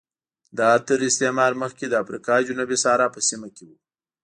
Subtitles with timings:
[0.59, 3.71] دا تر استعمار مخکې د افریقا جنوبي صحرا په سیمه کې و